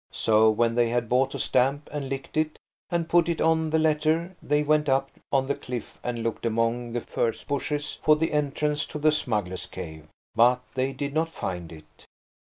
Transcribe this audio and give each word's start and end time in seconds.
So 0.11 0.49
when 0.49 0.73
they 0.73 0.89
had 0.89 1.07
bought 1.07 1.35
a 1.35 1.37
stamp 1.37 1.87
and 1.93 2.09
licked 2.09 2.35
it 2.35 2.57
and 2.89 3.07
put 3.07 3.29
it 3.29 3.39
on 3.39 3.69
the 3.69 3.77
letter 3.77 4.35
they 4.41 4.63
went 4.63 4.89
up 4.89 5.11
on 5.31 5.45
the 5.45 5.53
cliff 5.53 5.99
and 6.03 6.23
looked 6.23 6.43
among 6.43 6.93
the 6.93 7.01
furze 7.01 7.43
bushes 7.43 7.99
for 8.03 8.15
the 8.15 8.33
entrance 8.33 8.87
to 8.87 8.97
the 8.97 9.11
smugglers' 9.11 9.67
cave. 9.67 10.07
But 10.33 10.61
they 10.73 10.91
did 10.91 11.13
not 11.13 11.29
find 11.29 11.71
it. 11.71 12.05